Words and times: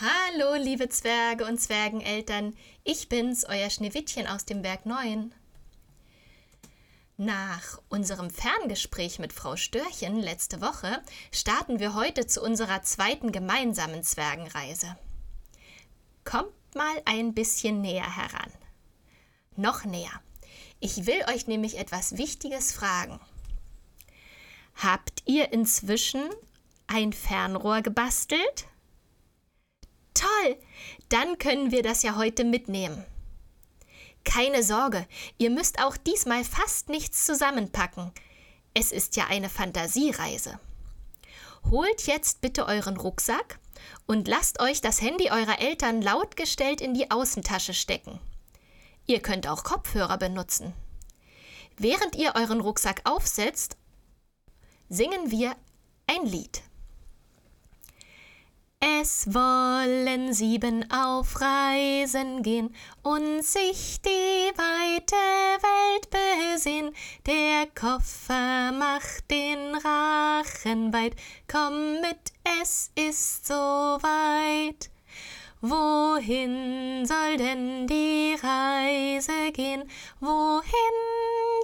Hallo, 0.00 0.54
liebe 0.54 0.88
Zwerge 0.88 1.44
und 1.44 1.60
Zwergeneltern, 1.60 2.54
ich 2.84 3.08
bin's, 3.08 3.44
euer 3.44 3.68
Schneewittchen 3.68 4.28
aus 4.28 4.44
dem 4.44 4.62
Berg 4.62 4.86
9. 4.86 5.34
Nach 7.16 7.82
unserem 7.88 8.30
Ferngespräch 8.30 9.18
mit 9.18 9.32
Frau 9.32 9.56
Störchen 9.56 10.14
letzte 10.20 10.60
Woche 10.60 11.02
starten 11.32 11.80
wir 11.80 11.94
heute 11.94 12.28
zu 12.28 12.40
unserer 12.40 12.82
zweiten 12.84 13.32
gemeinsamen 13.32 14.04
Zwergenreise. 14.04 14.96
Kommt 16.24 16.54
mal 16.76 17.02
ein 17.04 17.34
bisschen 17.34 17.80
näher 17.80 18.16
heran. 18.16 18.52
Noch 19.56 19.84
näher. 19.84 20.22
Ich 20.78 21.06
will 21.06 21.24
euch 21.28 21.48
nämlich 21.48 21.76
etwas 21.76 22.16
Wichtiges 22.16 22.70
fragen. 22.70 23.18
Habt 24.76 25.24
ihr 25.24 25.52
inzwischen 25.52 26.22
ein 26.86 27.12
Fernrohr 27.12 27.82
gebastelt? 27.82 28.68
Toll, 30.18 30.56
dann 31.10 31.38
können 31.38 31.70
wir 31.70 31.82
das 31.82 32.02
ja 32.02 32.16
heute 32.16 32.44
mitnehmen. 32.44 33.04
Keine 34.24 34.64
Sorge, 34.64 35.06
ihr 35.38 35.50
müsst 35.50 35.80
auch 35.80 35.96
diesmal 35.96 36.44
fast 36.44 36.88
nichts 36.88 37.24
zusammenpacken. 37.24 38.10
Es 38.74 38.90
ist 38.90 39.14
ja 39.14 39.26
eine 39.28 39.48
Fantasiereise. 39.48 40.58
Holt 41.70 42.06
jetzt 42.08 42.40
bitte 42.40 42.66
euren 42.66 42.96
Rucksack 42.96 43.60
und 44.06 44.26
lasst 44.26 44.60
euch 44.60 44.80
das 44.80 45.00
Handy 45.00 45.30
eurer 45.30 45.60
Eltern 45.60 46.02
lautgestellt 46.02 46.80
in 46.80 46.94
die 46.94 47.12
Außentasche 47.12 47.74
stecken. 47.74 48.18
Ihr 49.06 49.20
könnt 49.20 49.46
auch 49.46 49.62
Kopfhörer 49.62 50.18
benutzen. 50.18 50.74
Während 51.76 52.16
ihr 52.16 52.32
euren 52.34 52.60
Rucksack 52.60 53.02
aufsetzt, 53.04 53.76
singen 54.88 55.30
wir 55.30 55.54
ein 56.08 56.26
Lied. 56.26 56.62
Es 58.80 59.34
wollen 59.34 60.32
sieben 60.32 60.88
auf 60.92 61.40
Reisen 61.40 62.44
gehen 62.44 62.72
und 63.02 63.42
sich 63.42 64.00
die 64.02 64.52
weite 64.56 65.16
Welt 65.16 66.08
besehen. 66.10 66.94
Der 67.26 67.66
Koffer 67.74 68.70
macht 68.70 69.28
den 69.32 69.74
Rachen 69.74 70.92
weit. 70.92 71.16
Komm 71.50 72.00
mit, 72.02 72.32
es 72.62 72.92
ist 72.94 73.48
so 73.48 73.54
weit. 73.54 74.90
Wohin 75.60 77.04
soll 77.04 77.36
denn 77.36 77.88
die 77.88 78.36
Reise 78.40 79.50
gehen? 79.52 79.90
Wohin, 80.20 80.96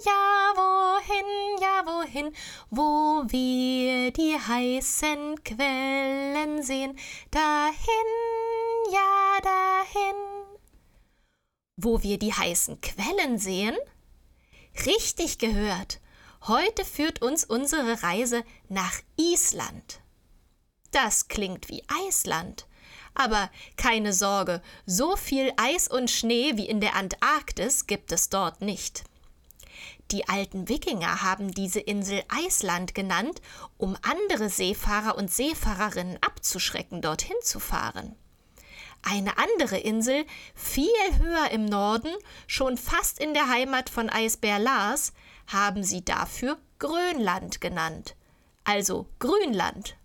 ja, 0.05 0.53
wohin, 0.57 1.61
ja, 1.61 1.87
wohin? 1.87 2.35
Wo 2.77 3.23
wir 3.29 4.11
die 4.11 4.37
heißen 4.37 5.45
Quellen 5.45 6.61
sehen? 6.65 6.99
Dahin, 7.31 7.77
ja, 8.91 9.39
dahin. 9.45 10.17
Wo 11.77 12.03
wir 12.03 12.19
die 12.19 12.33
heißen 12.33 12.81
Quellen 12.81 13.39
sehen? 13.39 13.77
Richtig 14.87 15.39
gehört. 15.39 16.01
Heute 16.49 16.85
führt 16.85 17.23
uns 17.23 17.45
unsere 17.45 18.03
Reise 18.03 18.43
nach 18.69 18.95
Island. 19.17 20.01
Das 20.91 21.29
klingt 21.29 21.69
wie 21.69 21.85
Eisland. 22.09 22.67
Aber 23.15 23.53
keine 23.77 24.13
Sorge, 24.13 24.61
so 24.85 25.15
viel 25.15 25.53
Eis 25.59 25.87
und 25.87 26.11
Schnee 26.11 26.57
wie 26.57 26.67
in 26.67 26.81
der 26.81 26.97
Antarktis 26.97 27.87
gibt 27.87 28.11
es 28.11 28.31
dort 28.31 28.63
nicht. 28.63 29.05
Die 30.11 30.29
alten 30.29 30.69
Wikinger 30.69 31.23
haben 31.23 31.53
diese 31.53 31.81
Insel 31.81 32.23
Eisland 32.29 32.95
genannt, 32.95 33.41
um 33.79 33.97
andere 34.03 34.49
Seefahrer 34.49 35.17
und 35.17 35.31
Seefahrerinnen 35.31 36.19
abzuschrecken, 36.21 37.03
dorthin 37.03 37.37
zu 37.43 37.59
fahren. 37.59 38.15
Eine 39.03 39.39
andere 39.39 39.79
Insel, 39.79 40.25
viel 40.55 40.87
höher 41.19 41.51
im 41.51 41.65
Norden, 41.65 42.15
schon 42.47 42.77
fast 42.77 43.19
in 43.19 43.35
der 43.35 43.49
Heimat 43.49 43.91
von 43.91 44.09
Eisbär 44.09 44.59
Lars, 44.59 45.13
haben 45.47 45.83
sie 45.83 46.05
dafür 46.05 46.59
Grönland 46.79 47.61
genannt. 47.61 48.17
Also 48.65 49.09
Grünland 49.19 49.97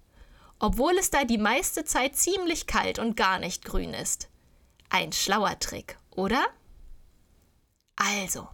obwohl 0.60 0.98
es 0.98 1.10
da 1.10 1.24
die 1.24 1.38
meiste 1.38 1.86
Zeit 1.86 2.16
ziemlich 2.18 2.68
kalt 2.68 3.00
und 3.00 3.16
gar 3.16 3.40
nicht 3.40 3.66
grün 3.66 3.94
ist. 3.94 4.30
Ein 4.90 5.14
schlauer 5.14 5.58
Trick, 5.60 5.98
oder? 6.12 6.46
Also, 7.96 8.48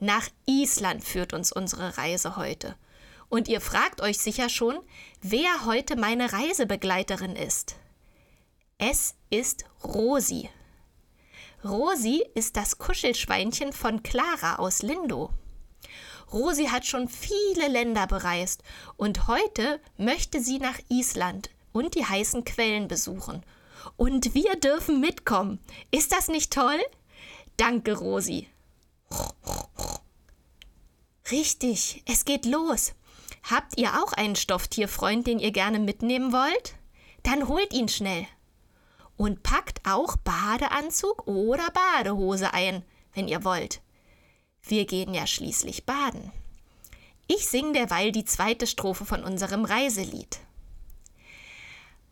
nach 0.00 0.28
Island 0.46 1.04
führt 1.04 1.32
uns 1.32 1.52
unsere 1.52 1.98
Reise 1.98 2.36
heute. 2.36 2.76
Und 3.28 3.48
ihr 3.48 3.60
fragt 3.60 4.00
euch 4.00 4.18
sicher 4.18 4.48
schon, 4.48 4.78
wer 5.20 5.66
heute 5.66 5.96
meine 5.96 6.32
Reisebegleiterin 6.32 7.36
ist. 7.36 7.76
Es 8.78 9.14
ist 9.28 9.64
Rosi. 9.84 10.48
Rosi 11.64 12.24
ist 12.34 12.56
das 12.56 12.78
Kuschelschweinchen 12.78 13.72
von 13.72 14.02
Clara 14.02 14.56
aus 14.56 14.82
Lindo. 14.82 15.30
Rosi 16.32 16.66
hat 16.66 16.86
schon 16.86 17.08
viele 17.08 17.68
Länder 17.68 18.06
bereist 18.06 18.62
und 18.96 19.26
heute 19.26 19.80
möchte 19.96 20.40
sie 20.40 20.58
nach 20.58 20.78
Island 20.88 21.50
und 21.72 21.94
die 21.94 22.04
heißen 22.04 22.44
Quellen 22.44 22.86
besuchen. 22.86 23.42
Und 23.96 24.34
wir 24.34 24.56
dürfen 24.56 25.00
mitkommen. 25.00 25.58
Ist 25.90 26.12
das 26.12 26.28
nicht 26.28 26.52
toll? 26.52 26.78
Danke, 27.56 27.96
Rosi. 27.96 28.46
Richtig, 31.30 32.02
es 32.06 32.24
geht 32.24 32.46
los. 32.46 32.94
Habt 33.42 33.78
ihr 33.78 34.02
auch 34.02 34.12
einen 34.12 34.36
Stofftierfreund, 34.36 35.26
den 35.26 35.38
ihr 35.38 35.52
gerne 35.52 35.78
mitnehmen 35.78 36.32
wollt? 36.32 36.74
Dann 37.22 37.48
holt 37.48 37.72
ihn 37.72 37.88
schnell. 37.88 38.26
Und 39.16 39.42
packt 39.42 39.80
auch 39.84 40.16
Badeanzug 40.16 41.26
oder 41.26 41.66
Badehose 41.70 42.54
ein, 42.54 42.84
wenn 43.14 43.28
ihr 43.28 43.44
wollt. 43.44 43.82
Wir 44.62 44.86
gehen 44.86 45.12
ja 45.12 45.26
schließlich 45.26 45.86
baden. 45.86 46.32
Ich 47.26 47.46
sing 47.46 47.72
derweil 47.72 48.12
die 48.12 48.24
zweite 48.24 48.66
Strophe 48.66 49.04
von 49.04 49.24
unserem 49.24 49.64
Reiselied. 49.64 50.40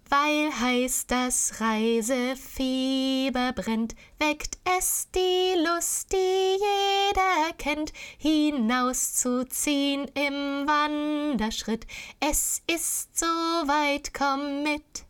Weil 0.09 0.53
heiß 0.61 1.09
das 1.09 1.61
Reisefieber 1.61 3.53
brennt, 3.53 3.97
weckt 4.21 4.59
es 4.79 5.09
die 5.13 5.55
Lust, 5.67 6.13
die 6.13 6.17
jeder 6.17 7.53
kennt, 7.59 7.93
hinauszuziehen 8.17 10.05
im 10.15 10.69
Wanderschritt. 10.69 11.89
Es 12.21 12.63
ist 12.73 13.19
so 13.19 13.27
weit, 13.27 14.15
komm 14.15 14.63
mit. 14.63 15.07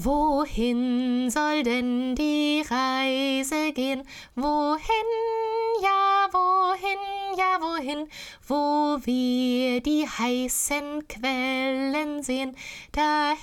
Wohin 0.00 1.28
soll 1.28 1.64
denn 1.64 2.14
die 2.14 2.62
Reise 2.70 3.72
gehen? 3.72 4.04
Wohin, 4.36 5.08
ja, 5.82 6.28
wohin, 6.30 7.36
ja, 7.36 7.58
wohin? 7.60 8.08
Wo 8.46 9.04
wir 9.04 9.80
die 9.80 10.08
heißen 10.08 11.08
Quellen 11.08 12.22
sehen? 12.22 12.54
Dahin, 12.92 13.38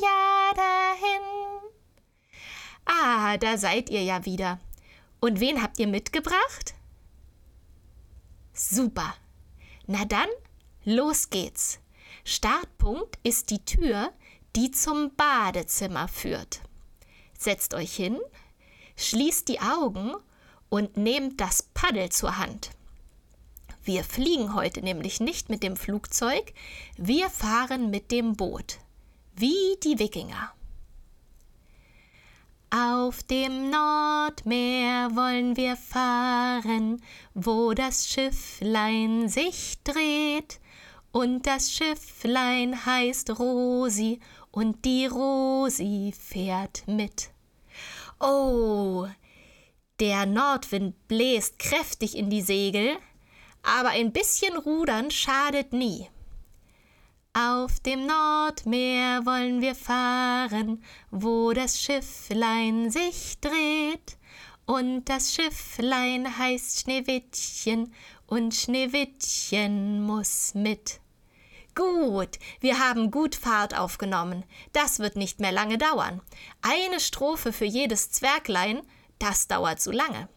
ja, 0.00 0.52
dahin. 0.56 1.22
Ah, 2.86 3.36
da 3.36 3.58
seid 3.58 3.90
ihr 3.90 4.02
ja 4.02 4.24
wieder. 4.24 4.58
Und 5.20 5.38
wen 5.38 5.62
habt 5.62 5.78
ihr 5.78 5.86
mitgebracht? 5.86 6.72
Super. 8.54 9.14
Na 9.86 10.06
dann, 10.06 10.30
los 10.86 11.28
geht's. 11.28 11.78
Startpunkt 12.24 13.18
ist 13.22 13.50
die 13.50 13.62
Tür, 13.66 14.14
die 14.56 14.70
zum 14.70 15.14
Badezimmer 15.16 16.08
führt. 16.08 16.60
Setzt 17.38 17.74
euch 17.74 17.94
hin, 17.94 18.18
schließt 18.96 19.48
die 19.48 19.60
Augen 19.60 20.14
und 20.68 20.96
nehmt 20.96 21.40
das 21.40 21.62
Paddel 21.74 22.10
zur 22.10 22.38
Hand. 22.38 22.70
Wir 23.84 24.04
fliegen 24.04 24.54
heute 24.54 24.80
nämlich 24.80 25.20
nicht 25.20 25.48
mit 25.48 25.62
dem 25.62 25.76
Flugzeug, 25.76 26.52
wir 26.96 27.28
fahren 27.30 27.90
mit 27.90 28.12
dem 28.12 28.36
Boot, 28.36 28.78
wie 29.34 29.76
die 29.82 29.98
Wikinger. 29.98 30.52
Auf 32.70 33.22
dem 33.24 33.70
Nordmeer 33.70 35.10
wollen 35.14 35.56
wir 35.56 35.76
fahren, 35.76 37.02
wo 37.34 37.74
das 37.74 38.08
Schifflein 38.08 39.28
sich 39.28 39.82
dreht, 39.84 40.58
und 41.10 41.46
das 41.46 41.70
Schifflein 41.70 42.86
heißt 42.86 43.38
Rosi 43.38 44.20
und 44.52 44.84
die 44.84 45.06
Rosi 45.06 46.14
fährt 46.16 46.86
mit. 46.86 47.30
Oh, 48.20 49.08
der 49.98 50.26
Nordwind 50.26 51.08
bläst 51.08 51.58
kräftig 51.58 52.16
in 52.16 52.30
die 52.30 52.42
Segel, 52.42 52.96
aber 53.62 53.90
ein 53.90 54.12
bisschen 54.12 54.56
Rudern 54.56 55.10
schadet 55.10 55.72
nie. 55.72 56.08
Auf 57.34 57.80
dem 57.80 58.06
Nordmeer 58.06 59.24
wollen 59.24 59.62
wir 59.62 59.74
fahren, 59.74 60.84
wo 61.10 61.52
das 61.52 61.80
Schifflein 61.80 62.90
sich 62.90 63.40
dreht, 63.40 64.18
und 64.66 65.06
das 65.06 65.34
Schifflein 65.34 66.38
heißt 66.38 66.80
Schneewittchen, 66.80 67.92
und 68.26 68.54
Schneewittchen 68.54 70.02
muss 70.02 70.54
mit. 70.54 71.01
Gut, 71.74 72.38
wir 72.60 72.78
haben 72.78 73.10
gut 73.10 73.34
Fahrt 73.34 73.78
aufgenommen. 73.78 74.44
Das 74.72 74.98
wird 74.98 75.16
nicht 75.16 75.40
mehr 75.40 75.52
lange 75.52 75.78
dauern. 75.78 76.20
Eine 76.60 77.00
Strophe 77.00 77.52
für 77.52 77.64
jedes 77.64 78.10
Zwerglein, 78.10 78.82
das 79.18 79.48
dauert 79.48 79.80
zu 79.80 79.90
lange. 79.90 80.28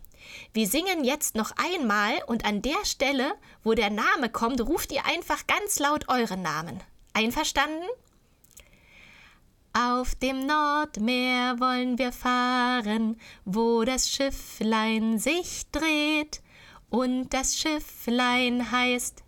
Wir 0.53 0.67
singen 0.67 1.03
jetzt 1.03 1.35
noch 1.35 1.51
einmal 1.57 2.13
und 2.27 2.45
an 2.45 2.61
der 2.61 2.85
Stelle, 2.85 3.35
wo 3.63 3.73
der 3.73 3.89
Name 3.89 4.29
kommt, 4.29 4.61
ruft 4.61 4.91
ihr 4.91 5.05
einfach 5.05 5.45
ganz 5.45 5.79
laut 5.79 6.07
euren 6.07 6.41
Namen. 6.41 6.81
Einverstanden? 7.13 7.85
Auf 9.73 10.15
dem 10.15 10.45
Nordmeer 10.45 11.59
wollen 11.59 11.97
wir 11.97 12.13
fahren, 12.13 13.19
wo 13.43 13.83
das 13.83 14.09
Schifflein 14.09 15.19
sich 15.19 15.69
dreht, 15.71 16.41
und 16.89 17.33
das 17.33 17.57
Schifflein 17.57 18.71
heißt 18.71 19.25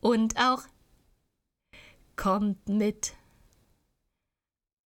und 0.00 0.36
auch 0.38 0.62
kommt 2.16 2.68
mit. 2.68 3.14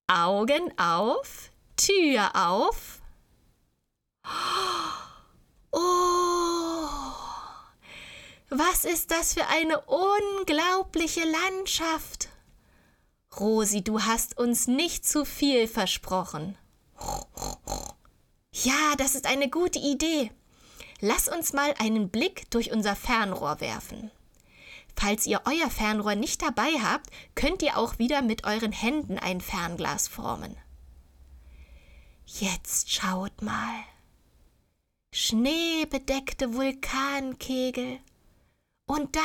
Augen 0.06 0.78
auf, 0.78 1.50
Tür 1.76 2.30
auf. 2.34 3.00
Oh, 5.76 6.86
was 8.48 8.84
ist 8.84 9.10
das 9.10 9.34
für 9.34 9.44
eine 9.48 9.80
unglaubliche 9.80 11.24
Landschaft. 11.24 12.28
Rosi, 13.40 13.82
du 13.82 14.02
hast 14.02 14.38
uns 14.38 14.68
nicht 14.68 15.04
zu 15.04 15.24
viel 15.24 15.66
versprochen. 15.66 16.56
Ja, 18.62 18.94
das 18.96 19.16
ist 19.16 19.26
eine 19.26 19.50
gute 19.50 19.80
Idee. 19.80 20.30
Lass 21.00 21.28
uns 21.28 21.52
mal 21.52 21.74
einen 21.80 22.08
Blick 22.08 22.48
durch 22.52 22.70
unser 22.70 22.94
Fernrohr 22.94 23.60
werfen. 23.60 24.12
Falls 24.96 25.26
ihr 25.26 25.42
euer 25.44 25.70
Fernrohr 25.70 26.14
nicht 26.14 26.42
dabei 26.42 26.70
habt, 26.82 27.10
könnt 27.34 27.62
ihr 27.62 27.76
auch 27.76 27.98
wieder 27.98 28.22
mit 28.22 28.44
euren 28.44 28.72
Händen 28.72 29.18
ein 29.18 29.40
Fernglas 29.40 30.08
formen. 30.08 30.56
Jetzt 32.26 32.90
schaut 32.90 33.42
mal. 33.42 33.84
Schneebedeckte 35.12 36.54
Vulkankegel. 36.54 38.00
Und 38.86 39.14
da, 39.14 39.20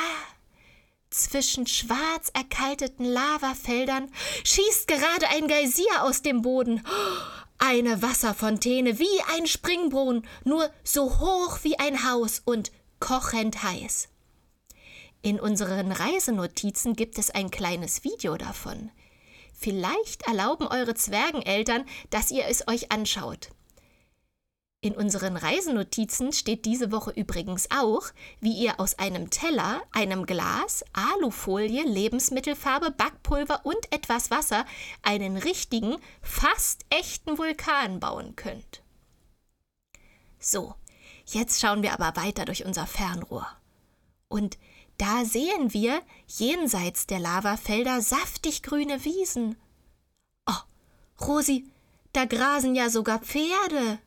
zwischen 1.09 1.65
schwarz 1.65 2.29
erkalteten 2.33 3.05
Lavafeldern, 3.05 4.11
schießt 4.43 4.87
gerade 4.87 5.27
ein 5.29 5.47
Geysir 5.47 6.03
aus 6.03 6.21
dem 6.21 6.41
Boden. 6.41 6.85
Eine 7.57 8.01
Wasserfontäne 8.01 8.99
wie 8.99 9.21
ein 9.35 9.47
Springbrunnen, 9.47 10.27
nur 10.43 10.69
so 10.83 11.19
hoch 11.19 11.59
wie 11.63 11.79
ein 11.79 12.09
Haus 12.09 12.41
und 12.45 12.71
kochend 12.99 13.63
heiß. 13.63 14.09
In 15.21 15.39
unseren 15.39 15.91
Reisenotizen 15.91 16.95
gibt 16.95 17.17
es 17.17 17.29
ein 17.29 17.51
kleines 17.51 18.03
Video 18.03 18.37
davon. 18.37 18.89
Vielleicht 19.53 20.25
erlauben 20.27 20.65
eure 20.65 20.95
Zwergeneltern, 20.95 21.83
dass 22.09 22.31
ihr 22.31 22.45
es 22.45 22.67
euch 22.69 22.91
anschaut. 22.91 23.49
In 24.81 24.95
unseren 24.95 25.35
Reisenotizen 25.35 26.31
steht 26.31 26.63
diese 26.63 26.93
Woche 26.93 27.11
übrigens 27.11 27.69
auch, 27.69 28.03
wie 28.39 28.53
ihr 28.53 28.79
aus 28.79 28.97
einem 28.97 29.29
Teller, 29.29 29.81
einem 29.91 30.25
Glas, 30.25 30.85
Alufolie, 30.93 31.83
Lebensmittelfarbe, 31.83 32.91
Backpulver 32.91 33.65
und 33.65 33.91
etwas 33.93 34.31
Wasser 34.31 34.65
einen 35.01 35.35
richtigen, 35.35 35.97
fast 36.21 36.85
echten 36.89 37.37
Vulkan 37.37 37.99
bauen 37.99 38.37
könnt. 38.37 38.81
So, 40.39 40.75
jetzt 41.25 41.59
schauen 41.59 41.83
wir 41.83 41.91
aber 41.99 42.15
weiter 42.15 42.45
durch 42.45 42.63
unser 42.63 42.87
Fernrohr. 42.87 43.47
Und 44.29 44.57
da 44.99 45.23
sehen 45.23 45.73
wir 45.73 46.01
jenseits 46.27 47.07
der 47.07 47.19
Lavafelder 47.19 48.01
saftig 48.01 48.61
grüne 48.61 49.05
Wiesen. 49.05 49.55
Oh, 50.45 51.25
Rosi, 51.25 51.65
da 52.13 52.25
grasen 52.25 52.75
ja 52.75 52.89
sogar 52.89 53.19
Pferde. 53.19 53.99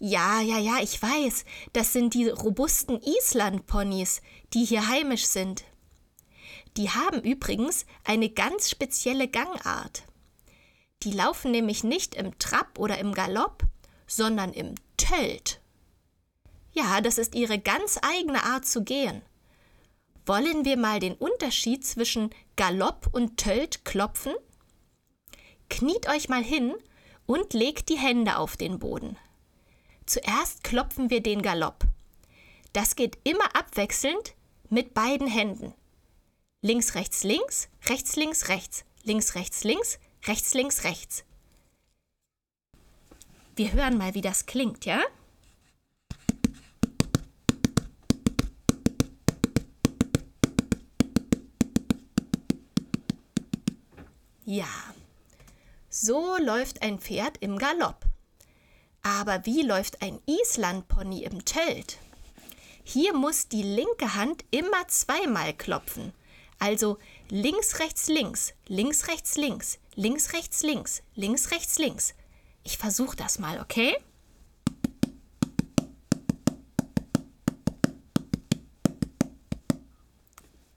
Ja, 0.00 0.40
ja, 0.42 0.58
ja, 0.58 0.78
ich 0.82 1.02
weiß. 1.02 1.44
Das 1.72 1.92
sind 1.92 2.14
die 2.14 2.28
robusten 2.28 3.00
Islandponys, 3.00 4.20
die 4.52 4.64
hier 4.64 4.86
heimisch 4.86 5.26
sind. 5.26 5.64
Die 6.76 6.90
haben 6.90 7.22
übrigens 7.22 7.86
eine 8.04 8.28
ganz 8.28 8.70
spezielle 8.70 9.28
Gangart. 9.28 10.04
Die 11.02 11.12
laufen 11.12 11.50
nämlich 11.50 11.84
nicht 11.84 12.14
im 12.14 12.38
Trab 12.38 12.78
oder 12.78 12.98
im 12.98 13.14
Galopp, 13.14 13.64
sondern 14.06 14.52
im 14.52 14.74
Tölt. 14.96 15.60
Ja, 16.72 17.00
das 17.00 17.18
ist 17.18 17.34
ihre 17.34 17.58
ganz 17.58 17.98
eigene 18.02 18.42
Art 18.44 18.66
zu 18.66 18.84
gehen. 18.84 19.22
Wollen 20.26 20.64
wir 20.64 20.76
mal 20.76 21.00
den 21.00 21.14
Unterschied 21.14 21.86
zwischen 21.86 22.30
Galopp 22.56 23.08
und 23.12 23.38
Tölt 23.38 23.84
klopfen? 23.84 24.34
Kniet 25.70 26.08
euch 26.08 26.28
mal 26.28 26.42
hin 26.42 26.74
und 27.26 27.54
legt 27.54 27.88
die 27.88 27.98
Hände 27.98 28.36
auf 28.36 28.56
den 28.56 28.78
Boden. 28.78 29.16
Zuerst 30.06 30.64
klopfen 30.64 31.10
wir 31.10 31.22
den 31.22 31.42
Galopp. 31.42 31.84
Das 32.72 32.96
geht 32.96 33.18
immer 33.24 33.56
abwechselnd 33.56 34.34
mit 34.68 34.94
beiden 34.94 35.26
Händen. 35.26 35.74
Links, 36.60 36.94
rechts, 36.94 37.24
links, 37.24 37.68
rechts, 37.88 38.16
links, 38.16 38.48
rechts, 38.48 38.84
links, 39.04 39.34
rechts, 39.34 39.64
links, 39.64 39.98
rechts, 40.26 40.54
links, 40.54 40.84
rechts. 40.84 41.24
Wir 43.56 43.72
hören 43.72 43.96
mal, 43.96 44.14
wie 44.14 44.20
das 44.20 44.46
klingt, 44.46 44.84
ja? 44.84 45.00
Ja, 54.50 54.64
so 55.90 56.38
läuft 56.38 56.80
ein 56.80 57.00
Pferd 57.00 57.36
im 57.40 57.58
Galopp. 57.58 58.06
Aber 59.02 59.44
wie 59.44 59.60
läuft 59.60 60.00
ein 60.00 60.20
Islandpony 60.24 61.24
im 61.24 61.44
Tölt? 61.44 61.98
Hier 62.82 63.12
muss 63.12 63.48
die 63.48 63.62
linke 63.62 64.14
Hand 64.14 64.46
immer 64.50 64.88
zweimal 64.88 65.52
klopfen. 65.52 66.14
Also 66.58 66.96
links, 67.28 67.78
rechts, 67.78 68.08
links, 68.08 68.54
links, 68.68 69.06
rechts, 69.08 69.36
links, 69.36 69.78
links, 69.96 70.32
rechts, 70.32 70.62
links, 70.62 71.02
links, 71.14 71.50
rechts, 71.50 71.78
links. 71.78 72.14
Ich 72.64 72.78
versuche 72.78 73.16
das 73.18 73.38
mal, 73.38 73.60
okay? 73.60 73.98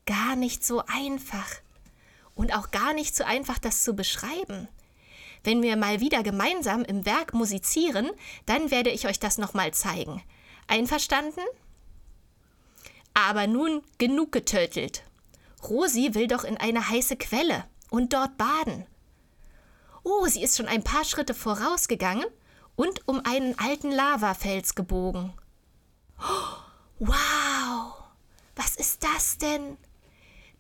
Gar 0.06 0.36
nicht 0.36 0.66
so 0.66 0.84
einfach 0.88 1.62
und 2.36 2.56
auch 2.56 2.72
gar 2.72 2.94
nicht 2.94 3.16
so 3.16 3.24
einfach, 3.24 3.60
das 3.60 3.84
zu 3.84 3.96
beschreiben. 3.96 4.68
Wenn 5.44 5.62
wir 5.62 5.76
mal 5.76 6.00
wieder 6.00 6.24
gemeinsam 6.24 6.84
im 6.84 7.06
Werk 7.06 7.34
musizieren, 7.34 8.10
dann 8.46 8.72
werde 8.72 8.92
ich 8.92 9.08
euch 9.08 9.20
das 9.20 9.38
nochmal 9.38 9.74
zeigen. 9.74 10.22
Einverstanden? 10.68 11.42
Aber 13.14 13.48
nun 13.48 13.84
genug 13.98 14.32
getötelt. 14.32 15.04
Rosi 15.64 16.14
will 16.14 16.28
doch 16.28 16.44
in 16.44 16.58
eine 16.58 16.90
heiße 16.90 17.18
Quelle 17.18 17.66
und 17.90 18.14
dort 18.14 18.38
baden. 18.38 18.86
Oh, 20.04 20.26
sie 20.28 20.44
ist 20.44 20.58
schon 20.58 20.68
ein 20.68 20.84
paar 20.84 21.06
Schritte 21.06 21.34
vorausgegangen 21.34 22.26
und 22.76 23.08
um 23.08 23.22
einen 23.26 23.58
alten 23.60 23.92
Lavafels 23.92 24.76
gebogen. 24.76 25.34
Wow! 27.04 27.94
Was 28.56 28.76
ist 28.76 29.04
das 29.04 29.40
denn? 29.40 29.76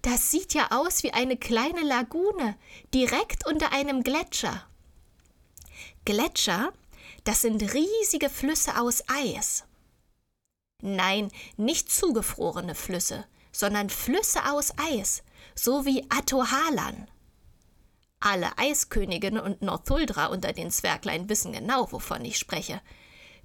Das 0.01 0.31
sieht 0.31 0.53
ja 0.53 0.71
aus 0.71 1.03
wie 1.03 1.13
eine 1.13 1.37
kleine 1.37 1.81
Lagune, 1.81 2.55
direkt 2.93 3.45
unter 3.45 3.71
einem 3.71 4.03
Gletscher. 4.03 4.65
Gletscher, 6.05 6.73
das 7.23 7.41
sind 7.41 7.61
riesige 7.73 8.29
Flüsse 8.29 8.79
aus 8.79 9.03
Eis. 9.07 9.63
Nein, 10.81 11.31
nicht 11.57 11.91
zugefrorene 11.91 12.73
Flüsse, 12.73 13.25
sondern 13.51 13.91
Flüsse 13.91 14.51
aus 14.51 14.73
Eis, 14.77 15.21
so 15.53 15.85
wie 15.85 16.03
Atohalan. 16.09 17.07
Alle 18.19 18.57
Eisköniginnen 18.57 19.41
und 19.41 19.61
Northuldra 19.61 20.27
unter 20.27 20.53
den 20.53 20.71
Zwerglein 20.71 21.29
wissen 21.29 21.53
genau, 21.53 21.91
wovon 21.91 22.25
ich 22.25 22.37
spreche. 22.37 22.81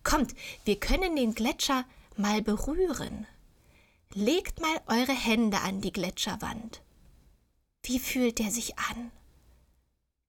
Kommt, 0.03 0.35
wir 0.65 0.81
können 0.81 1.17
den 1.17 1.35
Gletscher 1.35 1.85
mal 2.17 2.41
berühren. 2.41 3.27
Legt 4.19 4.63
mal 4.63 4.81
eure 4.87 5.13
Hände 5.13 5.61
an 5.61 5.83
die 5.83 5.93
Gletscherwand. 5.93 6.81
Wie 7.83 7.99
fühlt 7.99 8.39
der 8.39 8.51
sich 8.51 8.79
an? 8.79 9.13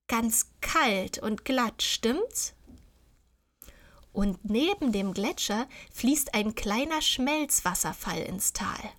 Ganz 0.10 0.48
kalt 0.60 1.20
und 1.20 1.46
glatt, 1.46 1.82
stimmt's? 1.82 2.54
Und 4.12 4.44
neben 4.44 4.92
dem 4.92 5.14
Gletscher 5.14 5.70
fließt 5.94 6.34
ein 6.34 6.54
kleiner 6.54 7.02
Schmelzwasserfall 7.02 8.20
ins 8.24 8.52
Tal. 8.52 8.92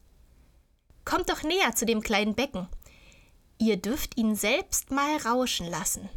Kommt 1.04 1.28
doch 1.28 1.42
näher 1.42 1.74
zu 1.74 1.84
dem 1.84 2.00
kleinen 2.00 2.34
Becken. 2.34 2.66
Ihr 3.58 3.76
dürft 3.76 4.16
ihn 4.16 4.36
selbst 4.36 4.90
mal 4.90 5.18
rauschen 5.18 5.66
lassen. 5.66 6.08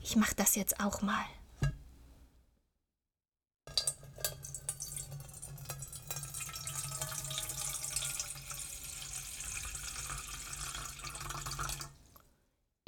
Ich 0.00 0.16
mach 0.16 0.32
das 0.32 0.54
jetzt 0.54 0.80
auch 0.80 1.02
mal. 1.02 1.26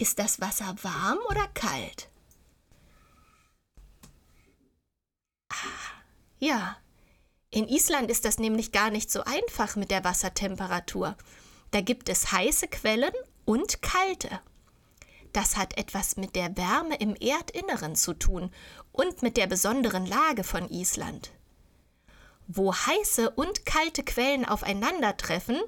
Ist 0.00 0.18
das 0.18 0.40
Wasser 0.40 0.74
warm 0.80 1.18
oder 1.28 1.46
kalt? 1.48 2.08
Ah, 5.50 6.00
ja. 6.38 6.78
In 7.50 7.68
Island 7.68 8.10
ist 8.10 8.24
das 8.24 8.38
nämlich 8.38 8.72
gar 8.72 8.88
nicht 8.88 9.10
so 9.10 9.22
einfach 9.24 9.76
mit 9.76 9.90
der 9.90 10.02
Wassertemperatur. 10.02 11.18
Da 11.70 11.82
gibt 11.82 12.08
es 12.08 12.32
heiße 12.32 12.68
Quellen 12.68 13.12
und 13.44 13.82
kalte. 13.82 14.40
Das 15.34 15.58
hat 15.58 15.76
etwas 15.76 16.16
mit 16.16 16.34
der 16.34 16.56
Wärme 16.56 16.96
im 16.96 17.14
Erdinneren 17.14 17.94
zu 17.94 18.14
tun 18.14 18.50
und 18.92 19.20
mit 19.20 19.36
der 19.36 19.48
besonderen 19.48 20.06
Lage 20.06 20.44
von 20.44 20.66
Island. 20.70 21.30
Wo 22.46 22.74
heiße 22.74 23.28
und 23.32 23.66
kalte 23.66 24.02
Quellen 24.02 24.46
aufeinandertreffen, 24.46 25.60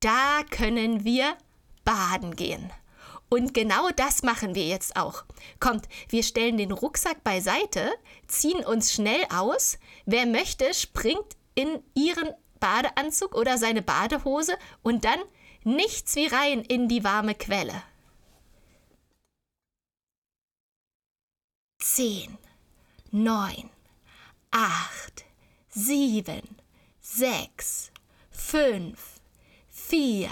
da 0.00 0.44
können 0.50 1.04
wir 1.04 1.36
baden 1.84 2.36
gehen. 2.36 2.72
Und 3.34 3.52
genau 3.52 3.90
das 3.90 4.22
machen 4.22 4.54
wir 4.54 4.64
jetzt 4.64 4.94
auch. 4.94 5.24
Kommt, 5.58 5.88
wir 6.08 6.22
stellen 6.22 6.56
den 6.56 6.70
Rucksack 6.70 7.24
beiseite, 7.24 7.92
ziehen 8.28 8.64
uns 8.64 8.92
schnell 8.92 9.24
aus. 9.28 9.76
Wer 10.06 10.24
möchte, 10.24 10.72
springt 10.72 11.36
in 11.56 11.82
ihren 11.96 12.32
Badeanzug 12.60 13.34
oder 13.34 13.58
seine 13.58 13.82
Badehose 13.82 14.56
und 14.84 15.04
dann 15.04 15.18
nichts 15.64 16.14
wie 16.14 16.28
rein 16.28 16.60
in 16.60 16.86
die 16.86 17.02
warme 17.02 17.34
Quelle. 17.34 17.82
Zehn, 21.82 22.38
neun, 23.10 23.68
acht, 24.52 25.24
sieben, 25.70 26.56
sechs, 27.00 27.90
fünf, 28.30 29.18
vier, 29.70 30.30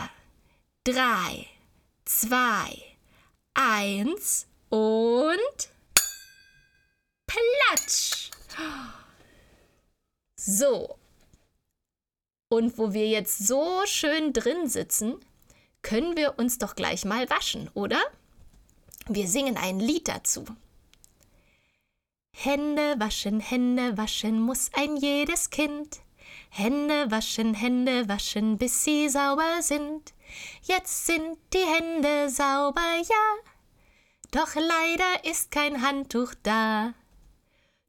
drei, 0.85 1.49
zwei, 2.05 2.92
eins 3.55 4.47
und 4.69 5.71
platsch. 7.27 8.31
So. 10.37 10.97
Und 12.49 12.77
wo 12.79 12.93
wir 12.93 13.09
jetzt 13.09 13.47
so 13.47 13.83
schön 13.87 14.33
drin 14.33 14.69
sitzen, 14.69 15.17
können 15.83 16.17
wir 16.17 16.39
uns 16.39 16.59
doch 16.59 16.77
gleich 16.77 17.05
mal 17.05 17.29
waschen, 17.31 17.71
oder? 17.75 18.01
Wir 19.07 19.27
singen 19.27 19.57
ein 19.57 19.81
Lied 19.81 20.09
dazu. 20.09 20.45
Hände 22.35 22.95
waschen, 22.99 23.41
Hände 23.41 23.97
waschen 23.97 24.41
muss 24.41 24.71
ein 24.75 24.97
jedes 24.97 25.51
Kind. 25.51 26.01
Hände 26.51 27.11
waschen, 27.11 27.55
Hände 27.55 28.09
waschen, 28.09 28.59
bis 28.59 28.85
sie 28.85 29.09
sauber 29.09 29.61
sind. 29.61 30.13
Jetzt 30.63 31.07
sind 31.07 31.39
die 31.53 31.59
Hände 31.59 32.29
sauber, 32.29 32.97
ja. 32.97 33.51
Doch 34.31 34.55
leider 34.55 35.25
ist 35.25 35.51
kein 35.51 35.83
Handtuch 35.83 36.35
da. 36.43 36.95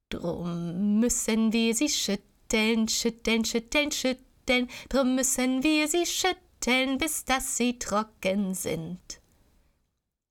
Drum 0.10 1.00
müssen 1.00 1.54
wir 1.54 1.74
sie 1.74 1.90
schütteln, 1.90 2.88
schütteln, 2.88 3.46
schütteln, 3.46 3.92
schütteln. 3.92 4.70
Drum 4.90 5.16
müssen 5.16 5.64
wir 5.64 5.88
sie 5.88 6.06
schütteln, 6.06 6.98
bis 6.98 7.26
dass 7.26 7.58
sie 7.58 7.80
trocken 7.80 8.54
sind. 8.54 9.00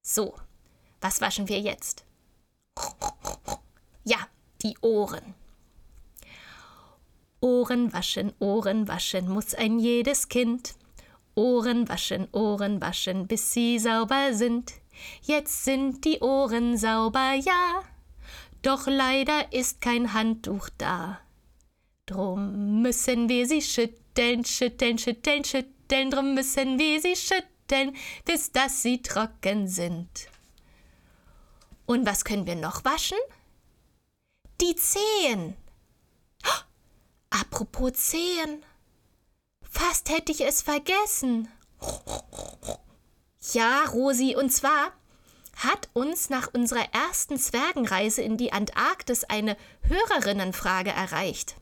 So, 0.02 0.34
was 1.00 1.20
waschen 1.20 1.48
wir 1.48 1.60
jetzt? 1.60 2.04
Ja, 4.04 4.18
die 4.62 4.76
Ohren. 4.80 5.34
Ohren 7.40 7.92
waschen, 7.92 8.32
Ohren 8.38 8.86
waschen 8.86 9.28
muss 9.28 9.54
ein 9.54 9.78
jedes 9.78 10.28
Kind. 10.28 10.74
Ohren 11.34 11.88
waschen, 11.88 12.28
Ohren 12.32 12.80
waschen, 12.80 13.26
bis 13.26 13.52
sie 13.52 13.78
sauber 13.78 14.34
sind. 14.34 14.72
Jetzt 15.22 15.64
sind 15.64 16.04
die 16.04 16.20
Ohren 16.20 16.76
sauber, 16.76 17.34
ja. 17.34 17.82
Doch 18.62 18.86
leider 18.86 19.52
ist 19.52 19.80
kein 19.80 20.12
Handtuch 20.12 20.68
da. 20.78 21.20
Drum 22.06 22.82
müssen 22.82 23.28
wir 23.28 23.46
sie 23.46 23.62
schütteln, 23.62 24.44
schütteln, 24.44 24.98
schütteln, 24.98 25.44
schütteln. 25.44 26.10
Drum 26.10 26.34
müssen 26.34 26.78
wir 26.78 27.00
sie 27.00 27.16
schütteln, 27.16 27.96
bis 28.24 28.52
dass 28.52 28.82
sie 28.82 29.02
trocken 29.02 29.66
sind. 29.66 30.28
Und 31.86 32.06
was 32.06 32.24
können 32.24 32.46
wir 32.46 32.54
noch 32.56 32.84
waschen? 32.84 33.18
Die 34.60 34.76
Zehen. 34.76 35.56
Apropos 37.30 37.94
Zehen. 37.94 38.62
Fast 39.72 40.10
hätte 40.10 40.32
ich 40.32 40.42
es 40.42 40.60
vergessen. 40.60 41.48
Ja, 43.52 43.84
Rosi, 43.86 44.36
und 44.36 44.50
zwar 44.52 44.92
hat 45.56 45.88
uns 45.94 46.28
nach 46.28 46.52
unserer 46.52 46.84
ersten 46.92 47.38
Zwergenreise 47.38 48.20
in 48.20 48.36
die 48.36 48.52
Antarktis 48.52 49.24
eine 49.24 49.56
Hörerinnenfrage 49.80 50.90
erreicht. 50.90 51.56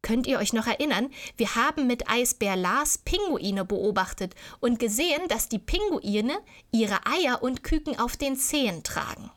Könnt 0.00 0.26
ihr 0.26 0.38
euch 0.38 0.54
noch 0.54 0.66
erinnern? 0.66 1.12
Wir 1.36 1.54
haben 1.54 1.86
mit 1.86 2.08
Eisbär 2.08 2.56
Lars 2.56 2.98
Pinguine 2.98 3.64
beobachtet 3.64 4.34
und 4.60 4.78
gesehen, 4.78 5.28
dass 5.28 5.48
die 5.48 5.58
Pinguine 5.58 6.38
ihre 6.72 7.00
Eier 7.06 7.42
und 7.42 7.62
Küken 7.62 7.98
auf 7.98 8.16
den 8.16 8.36
Zehen 8.36 8.82
tragen. 8.82 9.30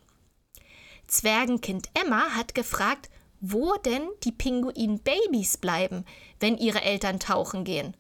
Zwergenkind 1.08 1.90
Emma 1.94 2.36
hat 2.36 2.56
gefragt, 2.56 3.10
wo 3.42 3.76
denn 3.78 4.08
die 4.24 4.32
Pinguin-Babys 4.32 5.58
bleiben, 5.58 6.06
wenn 6.40 6.58
ihre 6.58 6.82
Eltern 6.82 7.20
tauchen 7.20 7.64
gehen. 7.64 7.96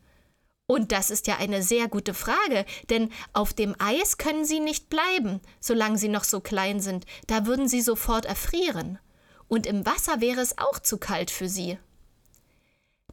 Und 0.67 0.91
das 0.91 1.09
ist 1.09 1.25
ja 1.25 1.37
eine 1.37 1.63
sehr 1.63 1.87
gute 1.87 2.13
Frage, 2.13 2.63
denn 2.91 3.09
auf 3.33 3.53
dem 3.53 3.75
Eis 3.79 4.19
können 4.19 4.45
sie 4.45 4.59
nicht 4.59 4.89
bleiben, 4.89 5.41
solange 5.59 5.97
sie 5.97 6.09
noch 6.09 6.23
so 6.23 6.41
klein 6.41 6.79
sind, 6.79 7.05
da 7.25 7.47
würden 7.47 7.67
sie 7.67 7.81
sofort 7.81 8.25
erfrieren. 8.25 8.99
Und 9.47 9.65
im 9.65 9.85
Wasser 9.85 10.21
wäre 10.21 10.41
es 10.41 10.59
auch 10.59 10.77
zu 10.77 10.99
kalt 10.99 11.31
für 11.31 11.49
sie. 11.49 11.79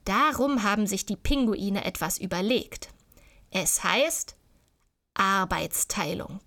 Darum 0.04 0.62
haben 0.62 0.86
sich 0.86 1.06
die 1.06 1.16
Pinguine 1.16 1.84
etwas 1.84 2.18
überlegt. 2.18 2.90
Es 3.50 3.82
heißt 3.82 4.36
Arbeitsteilung. 5.14 6.40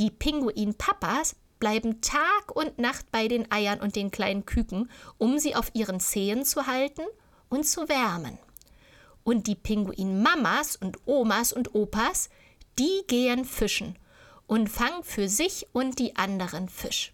Die 0.00 0.10
Pinguin-Papas 0.10 1.36
bleiben 1.60 2.00
Tag 2.00 2.54
und 2.54 2.78
Nacht 2.78 3.12
bei 3.12 3.28
den 3.28 3.50
Eiern 3.52 3.80
und 3.80 3.94
den 3.94 4.10
kleinen 4.10 4.46
Küken, 4.46 4.90
um 5.18 5.38
sie 5.38 5.54
auf 5.54 5.70
ihren 5.74 6.00
Zehen 6.00 6.44
zu 6.44 6.66
halten 6.66 7.04
und 7.48 7.66
zu 7.66 7.88
wärmen. 7.88 8.38
Und 9.22 9.46
die 9.46 9.54
Pinguin-Mamas 9.54 10.76
und 10.76 10.98
Omas 11.06 11.52
und 11.52 11.74
Opas, 11.74 12.30
die 12.78 13.02
gehen 13.06 13.44
fischen 13.44 13.98
und 14.46 14.68
fangen 14.68 15.04
für 15.04 15.28
sich 15.28 15.66
und 15.72 15.98
die 15.98 16.16
anderen 16.16 16.68
Fisch. 16.68 17.12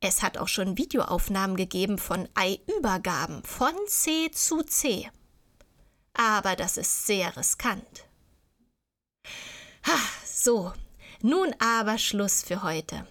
Es 0.00 0.22
hat 0.22 0.38
auch 0.38 0.46
schon 0.46 0.78
Videoaufnahmen 0.78 1.56
gegeben 1.56 1.98
von 1.98 2.28
Eiübergaben 2.34 3.42
von 3.42 3.72
C 3.88 4.30
zu 4.30 4.62
C. 4.62 5.10
Aber 6.14 6.54
das 6.54 6.76
ist 6.76 7.06
sehr 7.06 7.36
riskant. 7.36 8.06
Ha, 9.86 9.98
so, 10.24 10.72
nun 11.22 11.54
aber 11.58 11.98
Schluss 11.98 12.42
für 12.42 12.62
heute. 12.62 13.06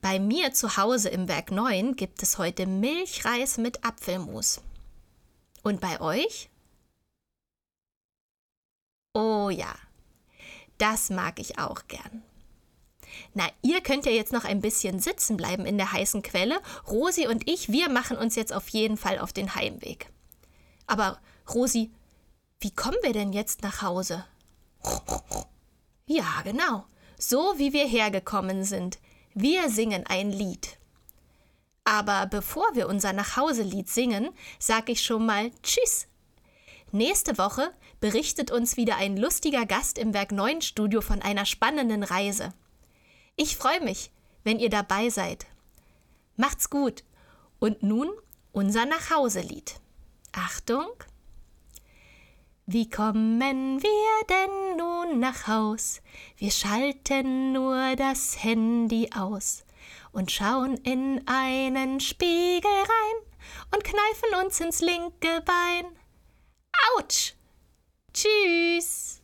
Bei 0.00 0.18
mir 0.18 0.52
zu 0.52 0.76
Hause 0.76 1.10
im 1.10 1.28
Werk 1.28 1.50
9 1.50 1.94
gibt 1.94 2.22
es 2.22 2.38
heute 2.38 2.66
Milchreis 2.66 3.58
mit 3.58 3.84
Apfelmus. 3.84 4.62
Und 5.62 5.80
bei 5.80 6.00
euch? 6.00 6.48
Oh 9.12 9.50
ja, 9.50 9.74
das 10.78 11.10
mag 11.10 11.38
ich 11.38 11.58
auch 11.58 11.86
gern. 11.88 12.22
Na, 13.34 13.44
ihr 13.62 13.82
könnt 13.82 14.06
ja 14.06 14.12
jetzt 14.12 14.32
noch 14.32 14.44
ein 14.44 14.60
bisschen 14.60 15.00
sitzen 15.00 15.36
bleiben 15.36 15.66
in 15.66 15.76
der 15.76 15.92
heißen 15.92 16.22
Quelle. 16.22 16.60
Rosi 16.88 17.26
und 17.26 17.48
ich, 17.48 17.70
wir 17.70 17.88
machen 17.88 18.16
uns 18.16 18.36
jetzt 18.36 18.52
auf 18.52 18.68
jeden 18.68 18.96
Fall 18.96 19.18
auf 19.18 19.32
den 19.32 19.54
Heimweg. 19.54 20.10
Aber 20.86 21.20
Rosi, 21.52 21.90
wie 22.60 22.70
kommen 22.70 22.98
wir 23.02 23.12
denn 23.12 23.32
jetzt 23.32 23.62
nach 23.62 23.82
Hause? 23.82 24.24
Ja, 26.12 26.42
genau. 26.42 26.86
So 27.20 27.54
wie 27.58 27.72
wir 27.72 27.86
hergekommen 27.86 28.64
sind. 28.64 28.98
Wir 29.32 29.70
singen 29.70 30.04
ein 30.08 30.32
Lied. 30.32 30.76
Aber 31.84 32.26
bevor 32.26 32.64
wir 32.74 32.88
unser 32.88 33.12
Nachhauselied 33.12 33.88
singen, 33.88 34.30
sag 34.58 34.88
ich 34.88 35.02
schon 35.02 35.24
mal 35.24 35.52
Tschüss. 35.62 36.08
Nächste 36.90 37.38
Woche 37.38 37.72
berichtet 38.00 38.50
uns 38.50 38.76
wieder 38.76 38.96
ein 38.96 39.16
lustiger 39.16 39.66
Gast 39.66 39.98
im 39.98 40.12
Werk 40.12 40.32
9 40.32 40.62
Studio 40.62 41.00
von 41.00 41.22
einer 41.22 41.46
spannenden 41.46 42.02
Reise. 42.02 42.54
Ich 43.36 43.56
freue 43.56 43.80
mich, 43.80 44.10
wenn 44.42 44.58
ihr 44.58 44.68
dabei 44.68 45.10
seid. 45.10 45.46
Macht's 46.36 46.70
gut. 46.70 47.04
Und 47.60 47.84
nun 47.84 48.10
unser 48.50 48.84
Nachhauselied. 48.84 49.78
Achtung! 50.32 50.90
Wie 52.72 52.88
kommen 52.88 53.82
wir 53.82 54.26
denn 54.28 54.76
nun 54.76 55.18
nach 55.18 55.48
Haus? 55.48 56.00
Wir 56.36 56.52
schalten 56.52 57.50
nur 57.50 57.96
das 57.96 58.44
Handy 58.44 59.10
aus 59.12 59.64
und 60.12 60.30
schauen 60.30 60.76
in 60.76 61.20
einen 61.26 61.98
Spiegel 61.98 62.70
rein 62.70 63.26
und 63.74 63.82
kneifen 63.82 64.44
uns 64.44 64.60
ins 64.60 64.80
linke 64.82 65.42
Bein. 65.44 65.84
Autsch! 66.94 67.34
Tschüss! 68.14 69.19